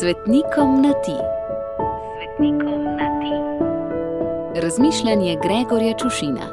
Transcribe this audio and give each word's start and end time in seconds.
Svetnikom 0.00 0.82
na 0.82 0.92
ti. 0.92 1.16
Svetnikom 2.16 2.84
na 2.84 3.08
ti. 3.20 3.34
Razmišljanje 4.60 5.36
Gregorja 5.42 5.96
Čušina. 5.98 6.46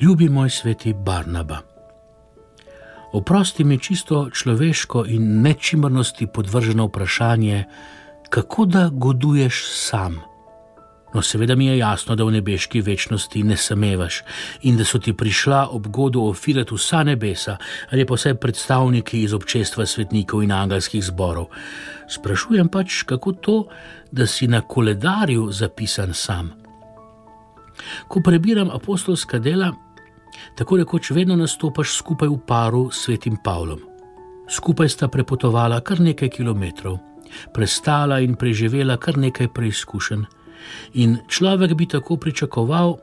Ljubi 0.00 0.28
moj 0.28 0.50
sveti 0.50 0.92
Barnaba. 0.92 1.58
Oprosti 3.12 3.64
mi 3.64 3.78
čisto 3.78 4.30
človeško 4.30 5.04
in 5.06 5.42
nečimrnosti 5.42 6.26
podvrženo 6.26 6.86
vprašanje, 6.86 7.64
kako 8.28 8.64
da 8.64 8.90
goduješ 8.92 9.64
sam. 9.72 10.29
No, 11.14 11.22
seveda 11.22 11.56
mi 11.56 11.66
je 11.66 11.78
jasno, 11.78 12.14
da 12.14 12.24
v 12.24 12.30
nebeški 12.30 12.80
večnosti 12.80 13.42
ne 13.42 13.56
samevaš 13.56 14.22
in 14.62 14.76
da 14.76 14.84
so 14.84 14.98
ti 14.98 15.12
prišla 15.12 15.68
ob 15.70 15.86
godu 15.86 16.22
ofirati 16.22 16.74
vsa 16.74 17.02
nebesa 17.02 17.56
ali 17.90 18.06
pa 18.06 18.14
vse 18.14 18.34
predstavniki 18.34 19.22
iz 19.22 19.34
občestva 19.34 19.86
svetnikov 19.86 20.42
in 20.42 20.52
angelskih 20.52 21.04
zborov. 21.04 21.50
Sprašujem 22.08 22.68
pač, 22.68 23.02
kako 23.02 23.32
to, 23.32 23.66
da 24.12 24.26
si 24.26 24.46
na 24.46 24.60
koledarju 24.60 25.50
zapisan 25.52 26.14
sam. 26.14 26.50
Ko 28.08 28.20
prebiram 28.20 28.70
apostolska 28.70 29.38
dela, 29.38 29.72
tako 30.54 30.76
rekoč 30.76 31.10
vedno 31.10 31.36
nastopaš 31.36 31.96
skupaj 31.96 32.28
v 32.28 32.38
paru 32.46 32.90
s 32.90 33.04
svetim 33.04 33.36
Pavlom. 33.44 33.80
Skupaj 34.50 34.88
sta 34.88 35.08
prepotovala 35.08 35.80
kar 35.80 36.00
nekaj 36.00 36.28
kilometrov, 36.28 36.98
prestala 37.54 38.20
in 38.20 38.34
preživela 38.34 38.96
kar 38.96 39.18
nekaj 39.18 39.48
preizkušenj. 39.54 40.39
In 40.94 41.18
človek 41.28 41.74
bi 41.74 41.86
tako 41.86 42.16
pričakoval, 42.16 42.96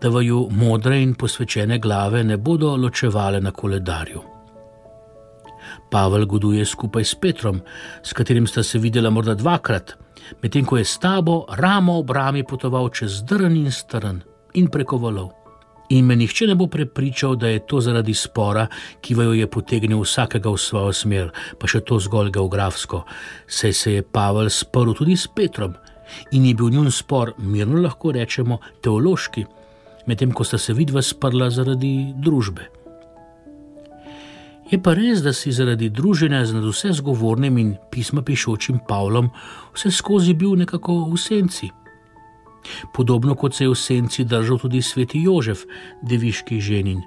da 0.00 0.08
vaju 0.08 0.48
modre 0.50 1.00
in 1.02 1.14
posvečene 1.14 1.78
glave 1.78 2.24
ne 2.24 2.36
bodo 2.36 2.76
ločevale 2.76 3.40
na 3.40 3.50
koledarju. 3.50 4.22
Pavel 5.90 6.26
goduje 6.26 6.64
skupaj 6.64 7.04
s 7.04 7.14
Petrom, 7.14 7.60
s 8.02 8.12
katerim 8.12 8.46
sta 8.46 8.62
se 8.62 8.78
videla 8.78 9.10
morda 9.10 9.34
dvakrat, 9.34 9.92
medtem 10.42 10.64
ko 10.64 10.76
je 10.76 10.84
s 10.84 10.98
tabo 10.98 11.44
ramo 11.48 11.98
ob 11.98 12.10
rami 12.10 12.44
potoval 12.44 12.88
čez 12.88 13.22
drn 13.22 13.56
in 13.56 13.72
strn 13.72 14.20
in 14.54 14.68
preko 14.68 14.96
valov. 14.96 15.32
In 15.88 16.04
me 16.04 16.16
nihče 16.16 16.46
ne 16.46 16.54
bo 16.54 16.66
prepričal, 16.66 17.36
da 17.36 17.48
je 17.48 17.66
to 17.66 17.80
zaradi 17.80 18.14
spora, 18.14 18.66
ki 19.00 19.14
vaju 19.14 19.32
je 19.32 19.46
potegnil 19.46 20.02
vsakega 20.04 20.50
v 20.50 20.60
svojo 20.60 20.92
smer, 20.92 21.30
pa 21.58 21.66
še 21.66 21.80
to 21.80 21.96
zgolj 21.98 22.30
geografsko, 22.30 23.04
saj 23.46 23.72
se 23.72 23.92
je 23.92 24.02
Pavel 24.02 24.50
sporil 24.52 24.94
tudi 24.94 25.16
s 25.16 25.26
Petrom 25.32 25.74
in 26.32 26.44
je 26.44 26.54
bil 26.54 26.70
njun 26.70 26.90
spor, 26.90 27.32
mirno 27.38 27.82
lahko 27.82 28.12
rečemo, 28.12 28.58
teološki, 28.80 29.44
medtem 30.06 30.32
ko 30.32 30.44
sta 30.44 30.58
se 30.58 30.74
vidva 30.74 31.02
sprla 31.02 31.50
zaradi 31.50 32.12
družbe. 32.16 32.68
Je 34.68 34.76
pa 34.82 34.92
res, 34.92 35.22
da 35.24 35.32
si 35.32 35.52
zaradi 35.52 35.88
druženja 35.88 36.44
z 36.44 36.58
nadvse 36.58 36.92
zgovornim 37.00 37.58
in 37.58 37.76
pisma 37.90 38.22
pišočim 38.22 38.82
Pavlom 38.88 39.30
vse 39.72 39.90
skozi 39.90 40.34
bil 40.34 40.58
nekako 40.60 41.06
v 41.08 41.16
senci. 41.16 41.70
Podobno 42.92 43.34
kot 43.34 43.54
se 43.56 43.64
je 43.64 43.70
v 43.72 43.78
senci 43.78 44.24
držal 44.24 44.58
tudi 44.58 44.82
sveti 44.82 45.22
Jožef, 45.24 45.64
deviški 46.02 46.60
ženin. 46.60 47.00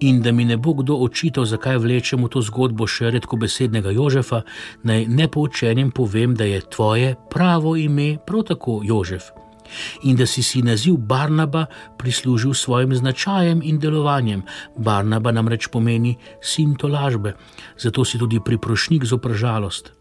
In 0.00 0.22
da 0.22 0.32
mi 0.32 0.44
ne 0.44 0.56
bo 0.56 0.74
kdo 0.74 0.96
očital, 0.96 1.44
zakaj 1.44 1.78
vlečemo 1.78 2.28
to 2.28 2.42
zgodbo 2.42 2.86
še 2.86 3.10
redko 3.10 3.36
besednega 3.36 3.90
Jožefa, 3.90 4.42
naj 4.82 5.06
nepoučenim 5.06 5.90
povem, 5.90 6.34
da 6.34 6.44
je 6.44 6.60
tvoje 6.70 7.14
pravo 7.30 7.76
ime 7.76 8.16
prav 8.26 8.42
tako 8.52 8.80
Jožef. 8.84 9.30
In 10.02 10.16
da 10.16 10.26
si 10.26 10.42
si 10.42 10.62
naziv 10.62 10.96
Barnaba 10.96 11.66
prislužil 11.98 12.54
svojim 12.54 12.94
značajem 12.94 13.60
in 13.62 13.78
delovanjem. 13.78 14.42
Barnaba 14.76 15.32
namreč 15.32 15.68
pomeni 15.68 16.16
sin 16.40 16.74
tolažbe, 16.74 17.34
zato 17.76 18.04
si 18.04 18.18
tudi 18.18 18.40
priprošnik 18.40 19.04
za 19.04 19.18
pražalost. 19.18 19.92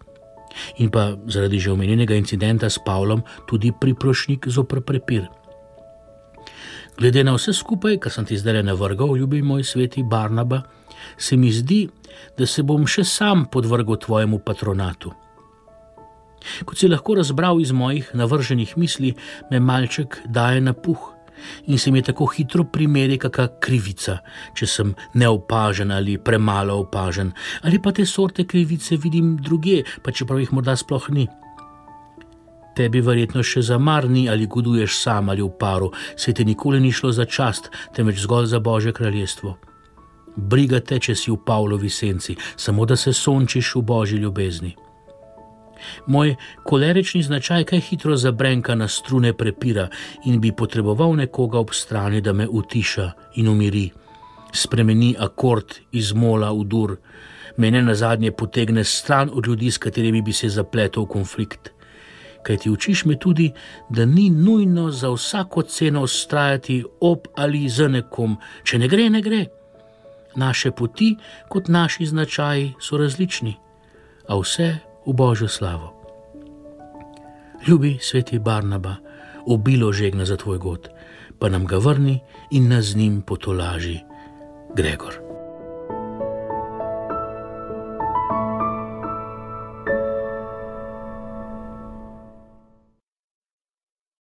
In 0.78 0.90
pa 0.90 1.14
zaradi 1.28 1.60
že 1.60 1.72
omenjenega 1.72 2.16
incidenta 2.16 2.70
s 2.70 2.80
Pavlom, 2.86 3.22
tudi 3.46 3.72
priprošnik 3.72 4.48
za 4.48 4.64
prepir. 4.64 5.28
Glede 6.98 7.24
na 7.24 7.36
vse 7.36 7.54
skupaj, 7.54 8.00
kar 8.02 8.12
sem 8.12 8.26
ti 8.26 8.38
zdaj 8.38 8.64
navrgal, 8.66 9.18
ljubi 9.18 9.42
moj 9.42 9.64
sveti 9.64 10.04
Barnaba, 10.04 10.62
se 11.18 11.38
mi 11.38 11.52
zdi, 11.52 11.88
da 12.38 12.46
se 12.46 12.64
bom 12.64 12.88
še 12.90 13.04
sam 13.06 13.46
podvrgal 13.54 14.00
tvojemu 14.02 14.40
patronatu. 14.40 15.14
Kot 16.66 16.78
si 16.78 16.90
lahko 16.90 17.20
razbral 17.20 17.62
iz 17.62 17.72
mojih 17.72 18.10
navrženih 18.18 18.74
misli, 18.78 19.14
me 19.52 19.60
malček 19.60 20.22
daje 20.26 20.62
na 20.62 20.74
puh 20.74 21.14
in 21.68 21.78
se 21.78 21.92
mi 21.92 22.02
tako 22.02 22.26
hitro 22.34 22.64
primeri 22.64 23.20
kakšna 23.22 23.60
krivica, 23.62 24.18
če 24.58 24.66
sem 24.66 24.96
neopažen 25.14 25.94
ali 25.94 26.18
premalo 26.18 26.80
opažen, 26.82 27.30
ali 27.62 27.78
pa 27.78 27.94
te 27.94 28.06
sorte 28.06 28.48
krivice 28.50 28.98
vidim 28.98 29.36
druge, 29.38 29.84
pa 30.02 30.12
čeprav 30.12 30.42
jih 30.42 30.54
morda 30.54 30.74
sploh 30.76 31.12
ni 31.14 31.28
tebi 32.78 33.02
verjetno 33.02 33.44
še 33.44 33.64
za 33.66 33.78
mar 33.82 34.06
ni 34.10 34.28
ali 34.30 34.46
guduješ 34.46 35.00
sam 35.02 35.30
ali 35.34 35.42
v 35.42 35.50
paru, 35.60 35.92
se 36.16 36.34
ti 36.34 36.46
nikoli 36.46 36.80
ni 36.80 36.92
šlo 36.92 37.12
za 37.12 37.26
čast, 37.26 37.72
temveč 37.96 38.22
zgolj 38.26 38.52
za 38.54 38.60
Božje 38.60 38.94
kraljestvo. 38.94 39.58
Briga 40.38 40.80
te, 40.80 41.00
če 41.02 41.16
si 41.18 41.32
v 41.34 41.40
Pavlovi 41.46 41.90
senci, 41.90 42.36
samo 42.56 42.86
da 42.86 42.96
se 42.96 43.14
sončiš 43.14 43.76
v 43.76 43.82
Božji 43.82 44.20
ljubezni. 44.22 44.76
Moj 46.10 46.36
kolerični 46.66 47.22
značaj 47.24 47.64
kaj 47.70 47.82
hitro 47.90 48.16
zabrenka 48.18 48.76
na 48.76 48.88
strune 48.88 49.34
prepira 49.38 49.88
in 50.26 50.40
bi 50.42 50.52
potreboval 50.52 51.16
nekoga 51.18 51.60
ob 51.60 51.74
strani, 51.74 52.22
da 52.22 52.34
me 52.34 52.48
utiša 52.48 53.12
in 53.42 53.50
umiri. 53.50 53.90
Spremeni 54.54 55.16
akord 55.20 55.80
iz 55.92 56.14
mola 56.14 56.52
v 56.54 56.66
dur, 56.66 56.98
mene 57.58 57.82
na 57.82 57.96
zadnje 57.96 58.32
potegne 58.32 58.84
stran 58.84 59.30
od 59.34 59.48
ljudi, 59.48 59.72
s 59.72 59.78
katerimi 59.78 60.22
bi 60.22 60.34
se 60.34 60.50
zapletel 60.50 61.06
v 61.06 61.14
konflikt 61.18 61.77
kaj 62.44 62.58
ti 62.58 62.70
učiš 62.70 63.06
me 63.06 63.20
tudi, 63.20 63.52
da 63.90 64.06
ni 64.06 64.30
nujno 64.30 64.92
za 64.92 65.10
vsako 65.10 65.62
ceno 65.62 66.04
ustrajati 66.04 66.84
ob 67.02 67.28
ali 67.36 67.70
z 67.70 67.88
nekom, 67.88 68.38
če 68.64 68.80
ne 68.80 68.88
gre, 68.88 69.10
ne 69.10 69.22
gre. 69.22 69.46
Naše 70.36 70.72
poti, 70.72 71.16
kot 71.50 71.68
naši 71.68 72.06
značaji, 72.06 72.74
so 72.80 72.98
različni, 72.98 73.56
a 74.28 74.38
vse 74.38 74.78
v 75.06 75.14
božjo 75.14 75.48
slavo. 75.48 75.94
Ljubi 77.68 77.98
sveti 78.02 78.40
Barnaba, 78.40 78.96
obilo 79.48 79.92
žegna 79.92 80.26
za 80.26 80.38
tvoj 80.38 80.58
god, 80.58 80.90
pa 81.40 81.50
nam 81.50 81.66
ga 81.66 81.78
vrni 81.78 82.20
in 82.52 82.70
nas 82.70 82.86
z 82.86 82.96
njim 82.96 83.22
potolaži, 83.22 84.00
Gregor. 84.76 85.27